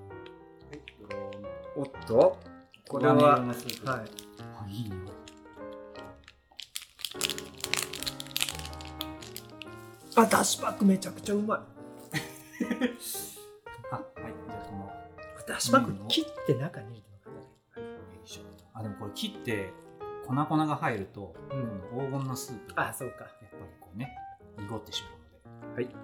[0.69, 0.79] はい。
[1.75, 2.37] おっと。
[2.87, 3.41] これははい。
[3.85, 4.03] あ
[4.69, 4.99] いい匂い。
[10.15, 11.59] あだしパックめちゃくちゃうまい。
[13.91, 14.05] あはい。
[14.47, 14.91] じゃあこの。
[15.47, 17.07] だしパック切って中に入れて
[18.73, 19.71] あでもこれ切って
[20.27, 21.81] 粉々が入ると、うん。
[22.07, 23.23] 黄金のスープがあそうか。
[23.23, 24.13] やっぱりこうね
[24.57, 25.09] 濁ってしま
[25.65, 25.83] うので。
[25.83, 25.95] はい。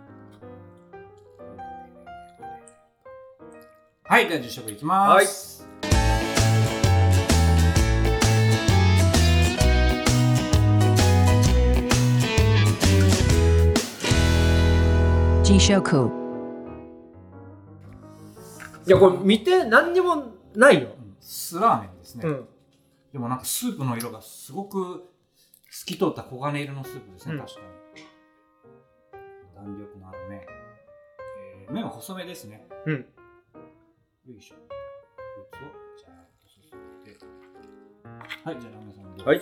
[4.06, 5.68] はいでは実食いきます。
[15.44, 16.10] ジショク
[18.88, 20.90] いやこれ見て何にもないよ。
[20.98, 21.16] うん。
[21.20, 22.48] 酢ラーメンですね、うん。
[23.14, 25.10] でもなんかスープの色がすごく
[25.70, 27.40] 透き通った黄金色のスープですね、うん。
[27.42, 27.83] 確かに
[29.64, 32.68] 弾力のある麺、えー麺は細めですね。
[32.86, 32.94] うん。
[32.94, 33.06] よ
[34.38, 34.56] いしょ。
[34.56, 34.62] こ
[35.42, 35.60] いつを
[35.98, 36.10] じゃ
[36.42, 37.18] とすすって
[38.44, 39.26] はいじゃあラーメンさんどうぞ。
[39.26, 39.40] はい。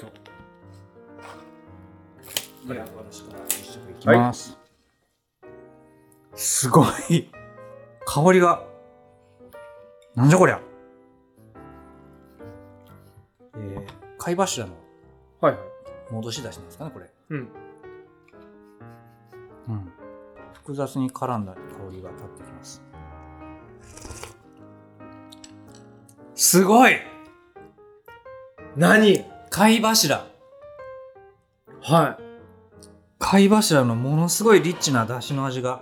[2.68, 4.56] では私から実食いきます、
[6.36, 7.32] すごい。
[8.06, 8.64] 香りが。
[10.16, 10.62] なんじゃこりゃ。
[13.56, 13.86] えー、
[14.20, 14.74] 貝柱の。
[15.40, 15.62] はいはい。
[16.12, 17.12] 戻し出しなんですかねこれ。
[17.30, 17.38] うん。
[19.70, 19.92] うん
[20.64, 21.60] 複雑に絡んだ香
[21.92, 22.82] りが立ってきます。
[26.36, 26.98] すごい。
[28.76, 29.26] 何？
[29.50, 30.26] 貝柱。
[31.82, 32.24] はい。
[33.20, 35.82] 貝柱のものすごいリッチな出汁の味が。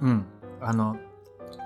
[0.00, 0.26] うん。
[0.60, 1.00] あのなんて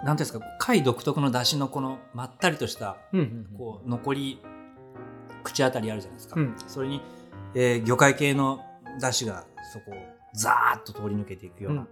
[0.05, 4.43] いうんですか貝独特の出汁のこのまったりとしたうんうんこう残り
[5.43, 6.55] 口当たりあるじゃないですか、うん。
[6.67, 7.01] それに、
[7.55, 8.61] えー魚介系の
[9.01, 9.95] 出汁がそこを
[10.35, 11.89] ザーッと通り抜けていくような、うん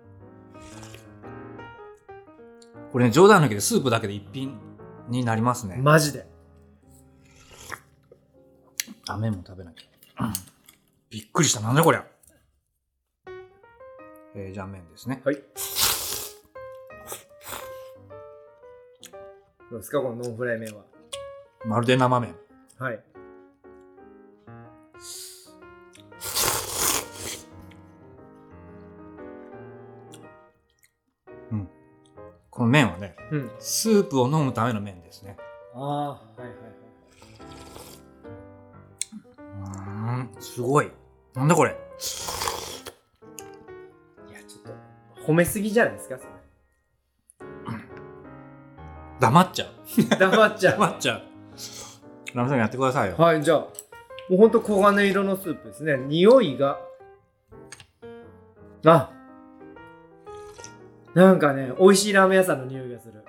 [2.91, 4.59] これね冗談抜きでスープだけで一品
[5.09, 6.27] になりますね、マジで。
[9.07, 10.33] あ麺も食べなきゃ、うん。
[11.11, 11.61] びっくりした。
[11.61, 12.07] なんだこりゃ、
[14.35, 15.21] えーじゃあ麺ですね。
[15.23, 15.37] はい。
[19.71, 20.83] どうですかこのノンフライ麺は。
[21.67, 22.35] まるで生麺。
[22.79, 23.03] はい
[33.31, 33.51] うん。
[33.59, 35.37] スープを飲むための麺ですね。
[35.75, 36.59] ああはいはいはい。
[39.39, 40.91] うーんすごい。
[41.35, 41.71] なんだこれ。
[41.71, 41.75] い
[44.33, 44.75] やちょっ
[45.17, 46.25] と褒めすぎじゃないですかそ
[49.21, 49.69] 黙っちゃう。
[49.99, 51.23] れ 黙っちゃ黙っちゃう。
[52.35, 53.17] ラムさんやってくださいよ。
[53.19, 53.67] うはいじゃあも
[54.33, 55.97] うほんと黄金色のスープですね。
[55.97, 56.79] 匂いが。
[58.87, 59.11] あ
[61.15, 63.25] なんかね美味しいラーメン屋さんの匂いがする。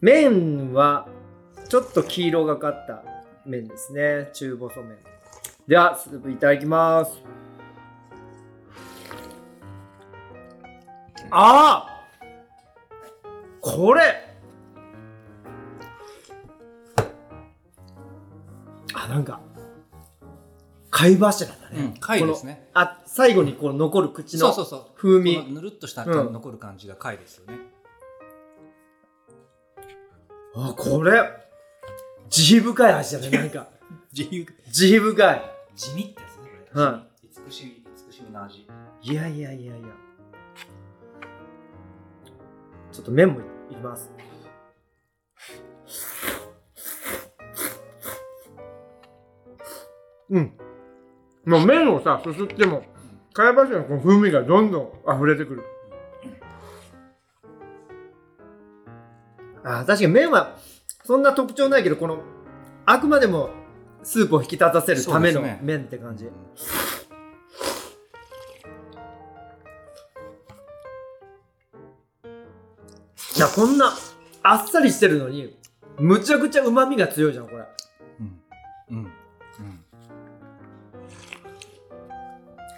[0.00, 1.08] 麺は
[1.68, 3.04] ちょっと黄色がかった
[3.44, 4.30] 麺ですね。
[4.32, 4.98] 中細麺。
[5.66, 7.22] ではスープいただきます。
[11.30, 12.06] ああ
[13.60, 14.02] これ！
[18.92, 19.40] あなんか
[20.92, 22.68] 貝柱だね、うん貝ですね。
[22.74, 24.90] あ最後にこう残る口のそうそうそう。
[24.94, 25.50] 風味。
[25.50, 26.32] ぬるっとしたうん。
[26.34, 27.54] 残る感じが貝ですよね、
[30.54, 31.30] あこれ
[32.28, 33.68] 慈悲深い味だねなんか。
[34.12, 35.42] 自由慈悲深い。
[35.74, 37.06] 地味ってやつねこれ、は
[37.46, 38.68] 美しい美しみの味。
[39.00, 39.88] いやいやいやいや。
[42.92, 44.10] ちょっと麺もいきます。
[50.28, 50.52] うん
[51.44, 52.84] もう麺をさすすっても
[53.32, 55.64] 貝柱のこの風味がどんどん溢れてくる。
[59.64, 60.56] あー確かに麺は
[61.04, 62.18] そんな特徴ないけどこの
[62.84, 63.50] あくまでも
[64.02, 66.28] スープを引き立たせるための麺って感じ、い
[73.38, 73.92] やこんな
[74.42, 75.56] あっさりしてるのに
[75.98, 77.64] むちゃくちゃうまみが強いじゃんこれ。
[78.20, 78.40] うん。
[78.90, 79.12] うん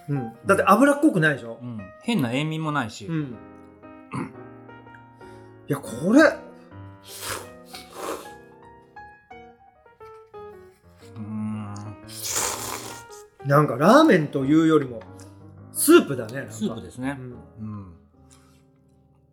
[0.08, 0.16] うん。
[0.16, 1.58] うんだって脂っこくないでしょ？
[1.62, 1.78] うん。
[2.02, 3.36] 変な塩味もないし、うん。
[5.68, 6.20] いやこれ。
[6.20, 11.74] うーん。
[13.46, 15.00] なんかラーメンというよりも
[15.72, 17.16] スープだねスープですね。
[17.18, 17.22] う。
[17.22, 17.34] ん。
[17.60, 17.94] うん。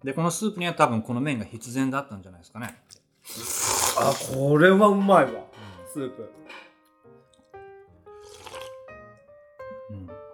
[0.03, 2.81] で、このスープには多分この麺が必然だったんじゃないですかね。
[3.99, 5.31] あこれはうまいわ。
[5.93, 6.31] スープ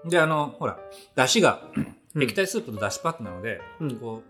[0.09, 0.79] で、あの、ほら、
[1.15, 2.23] だしが、うん。
[2.23, 3.95] 液体スープとだしパックなので、うん。
[3.97, 4.23] こ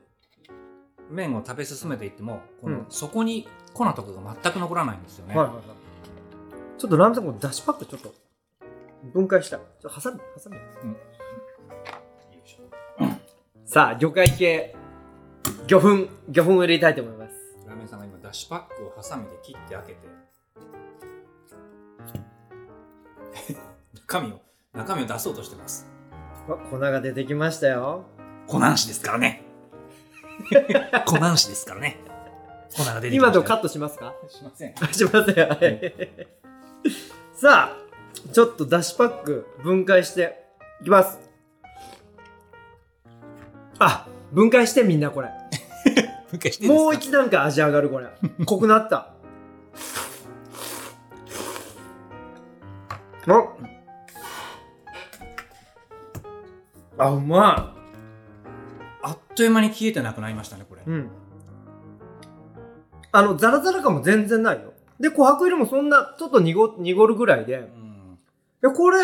[1.09, 2.85] う、麺を食べ進めていっても、このうん。
[2.89, 5.35] 底に粉とかが全く残らないんですよね。
[5.35, 5.65] はいはいはい。
[6.77, 8.13] ちょっとラーメンさんこのだしパックちょっと
[9.13, 9.57] 分解した。
[9.57, 10.61] いちょっとハサミハサミよ
[12.45, 12.69] いしょ
[13.65, 14.75] さあ魚介系
[15.67, 17.33] 魚粉魚粉を入れたいと思います。
[17.67, 20.07] ラーメンさんが今、だしパックをハサミで切って開けて、
[24.07, 24.41] 中身を、
[24.77, 25.87] 中身を出そうとしてます。
[26.47, 28.05] わ粉が出てきましたよ。
[28.47, 29.43] 粉男子ですからね。
[31.05, 31.97] 粉男子ですからね。
[32.75, 33.41] 粉が出てきましたよ。
[33.41, 34.13] 今とカットしますか？
[34.29, 34.75] しません。
[34.93, 35.49] しません。
[35.49, 35.93] はい
[37.33, 37.77] さあ
[38.33, 40.43] ちょっとだしパック分解して
[40.81, 41.19] いきます。
[43.79, 45.29] あ分解してみんなこれ。
[46.31, 46.83] 分解していいですか？
[46.85, 48.07] もう一段階味上がるこれ。
[48.45, 49.13] 濃くなった。
[53.27, 53.76] あ
[56.97, 57.75] あうま。
[59.03, 60.81] あっという間に消えてなくなりましたね、これ。
[60.81, 61.09] いうん。
[63.11, 67.53] あのザラザラ感も全然ないよで琥珀色もそんなちょっと濁濁るぐらいで。
[67.53, 68.19] いうん。
[68.61, 68.99] やこれ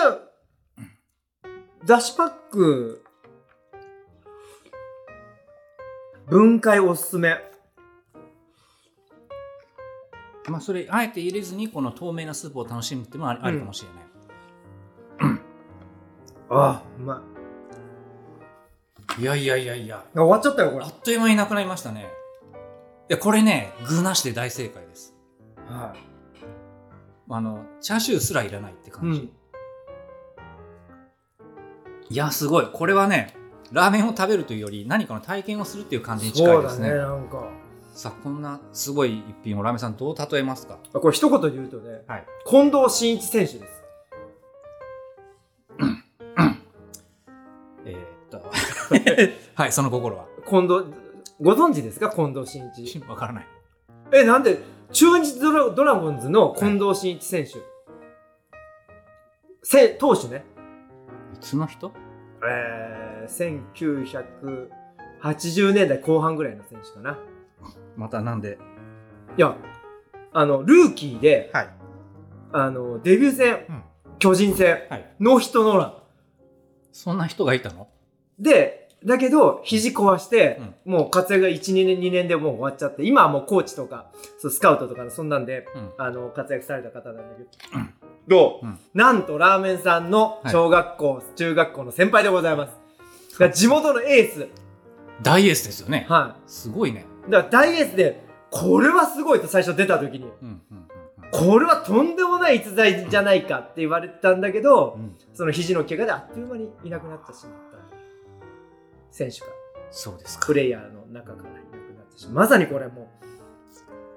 [1.86, 3.04] だしパック
[6.28, 7.38] 分解おすすめ。
[10.50, 15.40] まあ、それ、あえて入れずに、この透明なスープを楽しむっていうのはありありかもしれない。
[16.50, 17.24] ああうま。
[17.28, 17.33] い
[19.20, 22.08] いやいやいやいや、あ終わっちゃったよこれあっという間になくなりましたね。
[23.10, 25.16] いや、これね、具なしで大正解です。
[25.68, 25.94] は
[27.30, 29.34] あの、チャーシューすらいらないってい、感じ。
[32.10, 32.68] いや、すごい。
[32.72, 33.36] これはね、
[33.72, 36.90] ラーメンを食べるというより、何かの体験をするっていう感じに近そだいうですね。
[36.90, 37.50] ねなんか
[37.94, 40.80] さあ、こんなすごい一品をラーメンさんどう例えますか？
[40.94, 42.26] あこれ一言で言うとねはい。
[42.46, 43.73] 近藤真一選手です
[49.56, 50.26] はい、その心は。
[50.48, 50.86] 近藤
[51.42, 52.10] ご存知ですか？
[52.10, 53.48] 近藤真一わからない。
[54.12, 54.60] えなんで
[54.92, 57.54] 中日ドラドラゴンズの近藤真一選手、
[59.64, 60.46] せ投手ね。
[61.36, 61.92] いつの人？
[62.46, 63.60] えー、
[65.22, 67.18] 1980年代後半ぐらいの選手かな。
[67.96, 68.58] またなんで？
[69.38, 69.56] いや
[70.34, 71.70] あのルーキーではい。
[72.52, 73.84] あのデビュー戦、うん。
[74.20, 75.16] 巨人戦はい。
[75.20, 75.94] ノーヒットノーラン。
[76.92, 77.88] そんな人がいたの？
[78.38, 85.92] で、だけど、肘壊して、もう活躍が1、2年、2年でもう終わっちゃって、今はもうコーチとか、そうスカウトとかのそんなんで、うん。
[85.98, 87.50] あの、活躍された方なんだけど、
[88.28, 93.40] どう、うんなんとラーメンさんの小学校、中学校の先輩でございます。
[93.40, 94.48] だ地元のエース。
[95.22, 96.06] 大エースですよね。
[96.10, 97.06] はすごいね。
[97.28, 97.32] い。
[97.32, 100.48] だから大エースで、これはすごいと最初出た時に、うん。
[100.48, 100.62] うん。
[100.72, 100.84] うん
[101.34, 105.16] これはとんでもない逸材じゃないかって言われてたんだけど、うん。
[105.34, 107.73] その肘の怪我であっという間にいなくなってしまった
[109.14, 109.46] 選手が。
[109.92, 110.48] そうですか。
[110.48, 112.34] プレイヤーの中からいなくなってしまう。
[112.36, 113.10] まさにこれも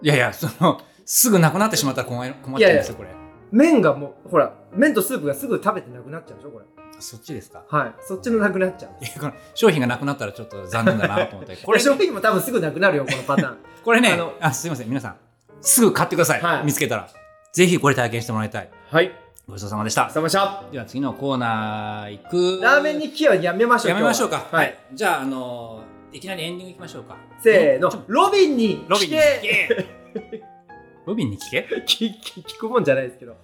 [0.03, 3.11] いやいや、その、すぐなくなってしまったら困り困っちゃうんですよ、これ。
[3.11, 3.13] う、
[3.53, 6.65] 麺がもう、ほら、麺とスープがすぐ食べてなくなっちゃうでしょ、これ。
[6.99, 7.63] そっちですか？
[7.69, 7.95] はい。
[8.01, 9.05] そっちのなくなっちゃう。
[9.05, 11.57] いや、この商品がなくなったらちょっと残念だなと思って。
[11.61, 13.57] これ、これ、商品も多分すぐなくなるよ、このパターン。
[13.85, 15.17] これねあのあ、すいません、皆さん、
[15.61, 16.41] すぐ買ってください。
[16.43, 17.09] はい見つけたら。
[17.53, 18.71] ぜひこれ体験してもらいたい。
[18.91, 19.13] はい。
[19.49, 20.11] ごちそうさまでした。
[20.11, 20.65] さました。
[20.73, 22.29] では次のコーナー行
[22.59, 22.61] く。
[22.61, 23.91] ラーメン日記はやめましょう。
[23.91, 24.39] やめましょうか。
[24.51, 24.77] ははい。。
[24.93, 27.17] じゃあ、あのーいきなりエンディング行きましょうか。
[27.41, 28.05] せーの。
[28.09, 29.85] ロビンにロビンに聞聞け
[30.33, 30.43] け
[31.07, 31.69] ロビンに聞け？
[31.87, 33.37] 聞くもんじゃないですけど。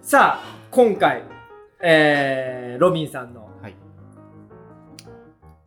[0.00, 1.22] さあ、今回、
[1.80, 3.51] えー、ロビンさんの、はい。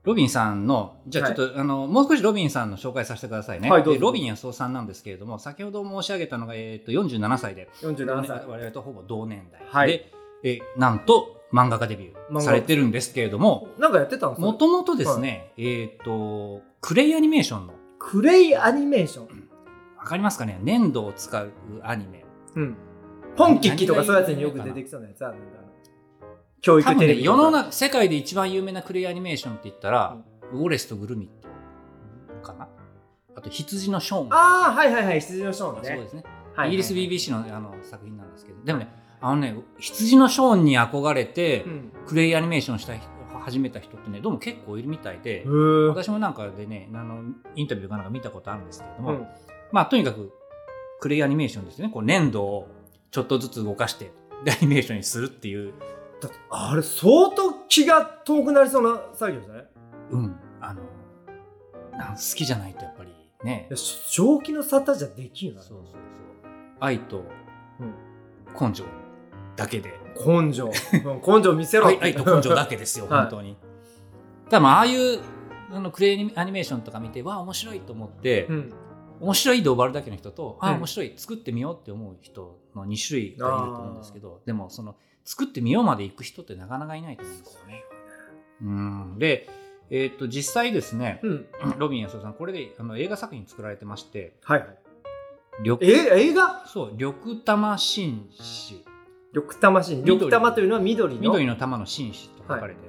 [0.05, 3.69] ロビンさんの、じゃあちょっと、あの、もう少しロビンさんの紹介させてくださいね。
[3.69, 8.45] はいロビン安夫さんなんですけれども、先ほど申し上げたのが、えっ、と、47歳で、47歳。
[8.47, 9.61] 我々とほぼ同年代。
[9.67, 10.11] はいで、
[10.43, 19.49] えなんと、漫画家デビューされてるんですけれども、なんかやってたんですかもともとですね、えっ、と、クレイアニメーションの、クレイアニメーション。
[19.97, 20.59] わかりますかね？
[20.61, 22.23] 粘土を使うアニメ。
[22.55, 22.77] うん。
[23.35, 25.65] ポンキッキとかそういうやつによく出てきそうなやつあるんだ。
[26.65, 27.37] 教育テレビとか。
[27.37, 30.17] 世の中、世界で一番有名なクレイアニメーションって言ったら、
[30.51, 31.47] ウォレスとグルミット
[32.41, 32.67] かな？
[33.35, 34.33] あと、羊のショーン。
[34.33, 35.89] ああ、はいはいはい、羊のショーンね。
[35.89, 36.23] そうですね。
[36.23, 38.87] はいはいイギリス BBC のあの作品なんですけど、でもね、
[39.21, 41.91] あのね、羊のショーンに憧れて、うん。
[42.07, 43.07] クレイアニメーションした人
[43.39, 45.45] 始めた人ってね、どうも結構いるみたいで、
[45.89, 47.21] 私もなんかでね、あの、
[47.55, 49.27] インタビューかなんか見たことあるんですけれども、うん
[49.71, 50.31] まあ、とにかく、
[50.99, 51.89] クレイアニメーションですね。
[51.89, 52.67] こう、粘土を
[53.11, 54.11] ちょっとずつ動かして、
[54.45, 55.73] でアニメーションにするっていう
[56.49, 59.67] あれ相当気が遠くなりそうな作業じゃない？
[60.11, 60.35] うん。
[60.61, 60.81] あの
[62.15, 63.11] 好きじゃないとやっぱり
[63.43, 63.69] ね。
[63.75, 65.61] 正気の沙汰じゃできんよな。
[65.61, 66.01] そうそうそう。
[66.79, 67.23] 愛と
[67.79, 68.69] うん。
[68.69, 68.83] 根性
[69.55, 69.93] だけで。
[70.25, 70.71] 根性、うん
[71.37, 73.21] 根性見せろ愛愛と根性だけですよ はい。
[73.23, 73.57] 本当に、
[74.45, 75.19] ただまあああいう
[75.71, 78.73] あのクレイアニメーションとか見てわあ面白いと思って、うん。
[79.21, 80.75] 面白いで終わるだけの人と、あうん。
[80.75, 87.83] あ面白い作ってみようって思う人の2種類がいると思うんですけどでもその作ってみようまで行く人ってなかなかいないと思うんですよね。
[88.61, 89.15] うん。
[89.17, 89.49] で、
[89.89, 91.47] えー、と実際ですね、うん。
[91.77, 94.77] ロビン安夫さんこれであの映画作品作られてましてはいはい。
[95.61, 96.65] 緑え映画？
[96.67, 98.85] そう緑玉紳士。
[99.33, 100.15] 緑玉シーン緑。
[100.17, 101.21] 緑玉というのは緑の？
[101.21, 102.85] 緑の玉の紳士と書かれて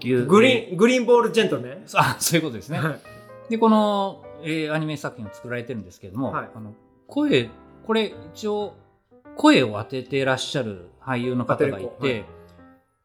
[0.00, 1.84] グリーングリーンボールジェントルメン？
[1.94, 2.78] あそういうことですね。
[2.78, 3.00] はい。
[3.50, 6.50] でこの、えーアニメ作品を作られてるんですけれども、はい。
[6.54, 6.72] あの
[7.06, 7.50] 声
[7.86, 8.74] これ一応
[9.36, 12.02] 声を当ててらっしゃる俳優の方がい当てる子。
[12.02, 12.24] て、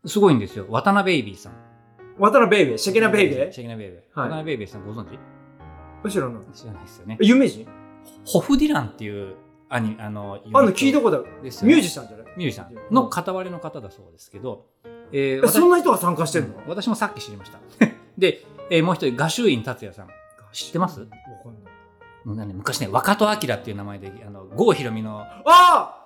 [0.05, 0.65] すごいんですよ。
[0.69, 1.53] 渡辺ベイビーさん。
[2.17, 3.95] 渡辺ベイベーシェケナベイベシェキナベイビ。
[3.95, 4.29] ー、はい。
[4.29, 5.13] 渡辺ベイビーさんご存知？
[5.13, 5.17] ー
[6.03, 6.41] 後ろの。
[6.53, 7.17] 知らないですよね。
[7.21, 7.67] 有名人？
[8.25, 9.35] ホフディランっていう
[9.69, 11.25] アニあのあの聞いたことある。
[11.25, 11.31] ね。
[11.43, 12.27] ミュージシャンじゃない？
[12.37, 12.93] ミュージシャン。
[12.93, 14.65] の片割れの方だそうですけど、
[15.11, 16.55] えーえそんな人が参加してんの？
[16.67, 17.59] 私もさっき知りました。
[18.17, 20.07] で、えーもう一人画集院達也さん。
[20.51, 21.01] 知ってます？
[21.01, 21.13] わか
[21.49, 21.63] んない。
[21.63, 21.64] もう
[22.33, 26.01] ね昔ね若戸明っていう名前であの郷ひろみのあ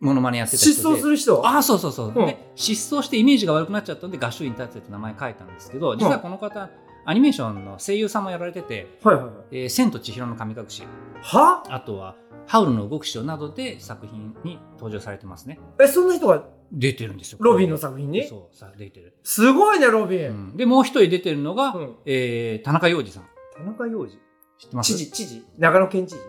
[0.00, 0.74] モノマネやっあてた人で。
[0.74, 1.46] 失踪する人。
[1.46, 2.14] ああそうそうそう、うん。
[2.26, 6.70] で失踪してイメージが悪くなっちゃったんで画集院達也って名前書いたんですけど実はこの方、
[7.04, 10.82] アニメーションの声優さんもやられててはいはいはい「えー千と千尋の神隠し」
[11.22, 11.62] は？
[11.68, 12.16] あとは
[12.48, 15.60] 「ハウルの動く城」などで作品に登場されてますね。
[15.80, 17.38] えそんな人が出てるんですよ。
[17.40, 18.26] ロビンの作品に？
[18.26, 20.56] そうさ出てる、すごいねロビうンん。
[20.56, 21.96] でもう一人出てるのが、うん。
[22.06, 23.24] えー田中洋次さん。
[23.54, 24.18] 田中洋次
[24.62, 24.94] 知ってます？
[24.94, 25.44] 知事知事？
[25.58, 26.20] 長野県知事？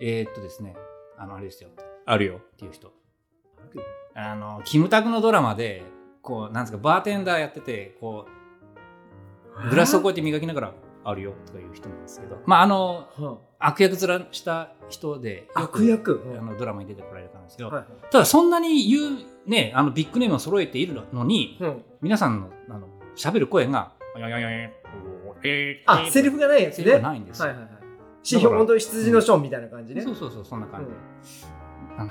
[0.00, 0.74] えーっとですね。
[1.16, 1.70] あのあれですよ。
[2.04, 2.38] あるよ。
[2.38, 2.92] っていう人。
[4.12, 5.84] あのキムタクのドラマで
[6.20, 8.26] こうなんですかバーテンダーやっててこ
[9.64, 12.38] うグラスをこうやって磨きながらあるよとかいう人なんですけど。
[12.44, 16.24] まああのは悪役面した人で悪役？
[16.36, 17.86] あのドラマに出てこられたんですけど、はいはい。
[18.10, 21.84] ただそんなに言うねあのビッグネームを揃えているのにうん。
[22.00, 23.99] 皆さんのあの喋る声が「ややややえー
[25.86, 27.80] あセリフがないやつセリフねがないんですよ、はいはいはい
[28.22, 30.96] 本当に羊のショーンみたいな感じねそうそうそうそんな感じで、
[31.96, 32.10] あの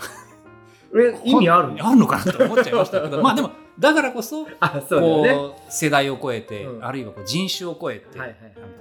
[0.96, 8.20] え意味あるあるのかなと思っちゃいましたけどまあでもだからこそあそうねこう世代を超えて、あるいはこう人種を超えて、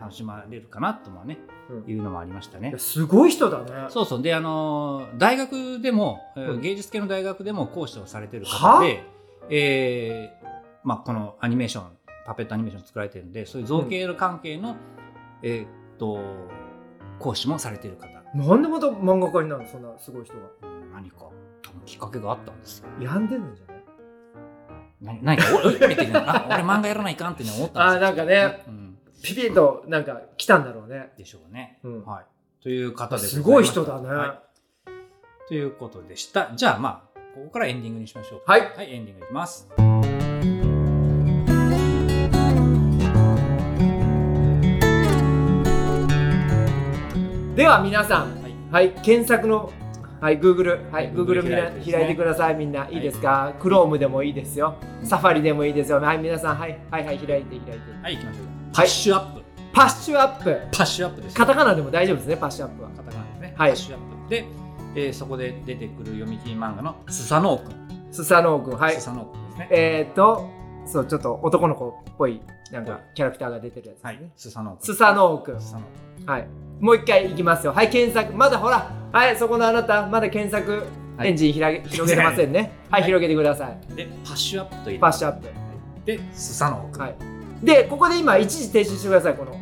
[0.00, 1.38] 楽しまれるかなともね、
[1.86, 2.74] いうのもありましたね。
[2.78, 6.18] すごい人だねそうそうであの大学でも、
[6.60, 9.04] 芸術系の大学でも講師をされてる方で、
[9.50, 10.48] えー
[10.82, 11.84] まあ、このアニメーション
[12.28, 14.76] パペットアニメーション作られてるんでそういう造形関係の、
[15.42, 16.20] えっと
[17.18, 20.40] 講師もされてる方なんでまた漫画家になるのそんなすごい人が
[20.92, 21.30] 何か
[21.86, 22.88] きっかけがあったんですよ。
[23.00, 23.72] 病んでるんじゃ
[25.02, 27.82] ないな何かおお降りてきたあ俺漫画やらないかんって思ったんですよ。
[27.82, 31.78] あなんかねうん、ピピッとなんか来たんだろうねでしょうね。
[31.82, 32.24] うんはい。
[32.62, 34.42] という方ですごい人だねは
[34.86, 34.90] い
[35.48, 36.52] ということでした。
[36.54, 38.42] じゃあまあここからエンディングにしましょう。
[38.46, 39.66] はいはい、エンディングいきます。
[47.58, 48.54] では皆さんはい。
[48.70, 49.72] はい検索の
[50.20, 58.46] はい Google はい Google 開いてね開いてくださいみんないいですか？Chrome でもいいですよサファリでもいいですよはい皆さんはいはいはい開いて開いてはい、行きましょう。
[58.72, 59.42] パッシュアップ。
[59.72, 60.44] パッシュアップ
[60.76, 61.36] パッシュアップですよ。
[61.36, 63.54] カタカナでも大丈夫ですねパッシュアップはカタカナですね。
[63.56, 64.30] はいパッシュアップ。
[64.30, 64.44] で、
[64.94, 68.08] えーそこで出てくる読み切り漫画のスサノオくん。
[68.12, 69.68] スサノオ君はいスサノオくんですね。
[69.72, 70.48] えーっと
[70.86, 72.40] そうちょっと男の子っぽい
[72.70, 74.84] なんかキャラクターが出てるやつですはいね、スサノオくん。
[74.84, 75.82] スサノオ君スサノ
[76.20, 76.30] オくん。
[76.30, 76.48] はい
[76.80, 77.72] もう一回いきますよ。
[77.72, 78.36] はい検索。
[78.36, 78.90] まだほら。
[79.12, 80.84] はいそこのあなたまだ検索。
[81.16, 81.28] はい。
[81.28, 82.72] エンジンひらげ広げ てませんね。
[82.90, 83.94] はい、はい広げてください。
[83.94, 85.00] で、パッシュアップという。
[85.00, 85.48] パッシュアップ。
[86.04, 87.02] で、スサノオくん。
[87.02, 87.14] はい。
[87.62, 89.52] でここで今一時停止してくださいこの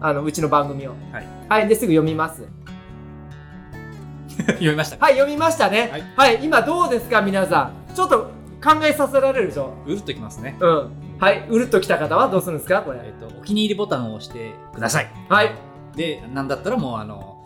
[0.00, 0.90] あのうちの番組を。
[1.12, 1.26] はい。
[1.48, 2.42] はいですぐ読みます。
[4.46, 5.04] 読みましたか？
[5.06, 6.12] はい読みましたね。
[6.16, 7.94] ははいい、今どうですか皆さん？
[7.94, 8.30] ちょっと
[8.64, 9.74] 考えさせられるでしょ？
[9.86, 10.56] うるっときますね。
[10.60, 10.90] うん。
[11.18, 13.00] はいうるっときた方はどうするんですかこれ？
[13.04, 15.10] えっと、お気に入りボタンを押してください。
[15.28, 15.50] はい
[15.96, 17.44] で、なんだったらもう、あの、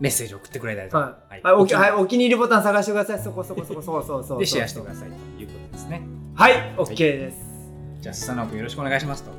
[0.00, 1.18] メッセージ送ってくれたりとか。
[1.28, 3.18] はい、はい、おきはい、お気に入りボタン探してください。
[3.18, 5.42] そこそこそこそうそうそうで、シェアしてくださいと。
[5.42, 6.02] いうことですね。
[6.34, 7.36] はい OK です、
[8.00, 9.30] じゃあ、スサノオくんよろしくお願いしますと。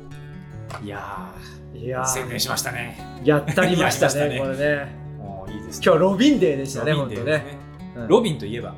[0.84, 2.06] いやー、いやー。
[2.06, 2.98] 宣伝しましたね。
[3.24, 4.38] やったりましたね ね。
[4.38, 4.88] これね。
[5.18, 5.84] もういいですね。
[5.86, 7.58] 今日ロビンデーでしたねロ本当ねビンデーですね。
[7.96, 8.08] うん。
[8.08, 8.74] ロビンといえば、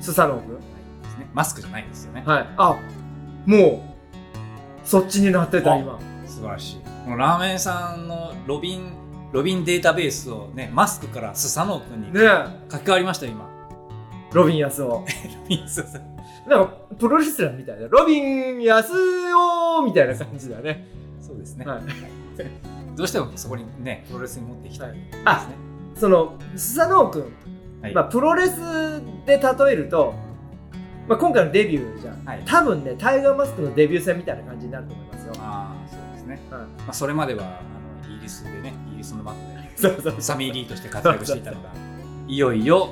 [0.00, 0.62] スサノオ君で
[1.08, 2.24] すねマスクじゃないんですよね。
[2.26, 2.48] はい。
[2.56, 2.76] あ
[3.46, 3.80] もう
[4.84, 5.98] そっちになってたあ今。
[6.26, 6.80] 素晴らしい。
[7.16, 8.90] ラーメンさんのロビン、
[9.34, 12.20] ロビンデータベースをね、マスクからスサノオくんにね
[12.70, 13.50] 書き換わりましたよ、今。
[14.32, 15.04] ロビン安夫
[15.48, 16.02] いいそうそう
[16.48, 17.88] なんかプロレスラーみたいな。
[17.88, 20.86] ロビン安夫みたいな感じだね。
[21.20, 21.82] そうですね、はい。
[22.94, 25.48] どうしてもそこにねプロレスに持っていきたいですね、あ
[25.96, 27.24] そのスサノオ君、
[27.82, 27.92] はい。
[27.92, 30.14] まあ、プロレスで例えると、
[31.08, 32.42] まあ、今回のデビューじゃん、はい。
[32.46, 37.73] 多分ねタイガーマスクのデビュー戦みたいな感じになると思いますよ、ああそうですね、うんまあ、それまでは
[38.24, 39.34] リスでねイギリスのマッ
[39.76, 41.70] トそうそうでサミー・リーとして活躍していたのが
[42.26, 42.88] いよいよ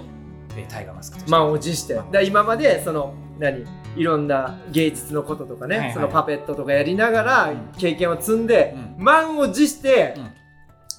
[0.56, 1.30] えータイガーマスクとして。
[1.30, 2.00] 満を持して。
[2.10, 3.64] だ今までその何？
[3.96, 5.94] いろんな芸術のこととかね、はいはい。
[5.94, 7.72] そのパペットとかやりながらうん。
[7.78, 10.14] 経験を積んで、う満を持して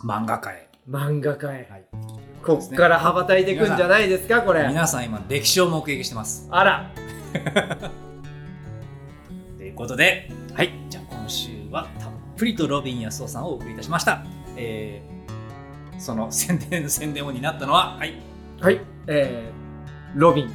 [0.03, 1.85] 漫画家へ、漫画家へ、はい、
[2.43, 4.67] こっから羽ばたいていくんじゃないですかこれ。
[4.67, 6.47] 皆さん今歴史を目撃してます。
[6.51, 6.91] あら。
[9.57, 10.73] ということではい。
[10.89, 14.23] じゃあ今週はたっぷりとロビン安夫さんをお送りいたしました。
[14.57, 18.13] えー、その宣伝宣伝を担ったのははい。
[18.59, 18.81] はい。
[19.07, 20.51] えー、ロビン。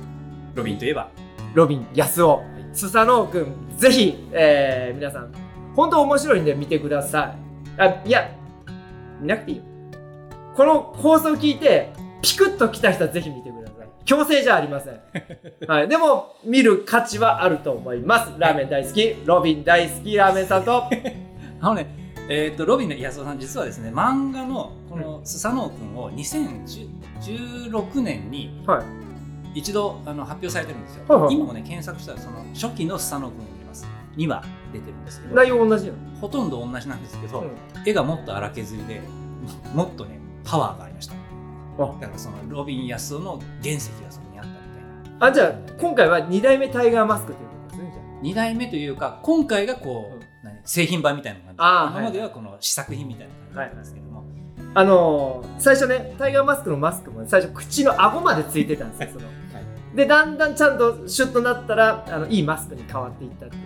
[0.54, 1.10] ロビンといえば。
[1.54, 5.32] ロビン安尾スサノオくんぜひ、えー、皆さん
[5.74, 7.34] 本当面白いんで見てくださ
[7.76, 7.80] い。
[7.80, 8.30] あいや
[9.20, 9.62] 見なくていいよ。
[10.54, 13.88] この放送聞いてピクッと来た人はぜひ見てください。
[14.04, 15.00] 強制じゃありません、
[15.68, 18.32] はい、でも見る価値はあると思います。
[18.38, 20.84] ラーメン大好きロビン大好きラーメンさんと
[21.61, 29.09] あのねえー、とロビンの安尾さん実はですね漫画のこのスサノオ君を2016年にはい。
[29.54, 31.34] 一度あの発表されてるんですよ、はいはい。
[31.34, 33.86] 今もね検索したらその初期のスサノオ君が見れます。
[34.16, 37.48] 2話出てるんですけど内容同じなの、ほとんど同じなんですけど、うん。
[37.86, 39.00] 絵がもっと荒削りで
[39.74, 41.14] もっとねパワーがありました。
[41.78, 41.86] あ。
[42.00, 45.26] だからそのロビン安尾の原石がそこにあったみたいな。
[45.26, 48.22] あじゃあ今回は2代目タイガーマスクということですねじゃあ。
[48.22, 50.17] 2代目というか今回がこう、
[50.64, 51.57] 製品版みたいな感じ。
[51.99, 54.24] 今まではこの試作品みたいな感じなんですけども、
[54.74, 59.28] あのー最初ねタイガーマスクのマスクも最初口の顎までついてたんですよその。
[59.95, 63.62] でだんだんちゃんとシュッとなったらあのいいマスクに変わっていったっていう。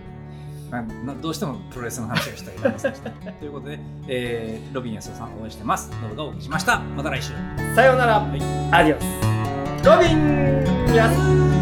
[1.21, 2.93] どうしてもプロレスの話をしたいとした。
[3.39, 5.91] ということで、えーロビン安尾さん応援してます。
[6.03, 6.79] ノブがお送りしました。
[6.79, 7.33] また来週。
[7.75, 9.87] さようなら、アディオス。
[9.87, 11.62] ロビンやす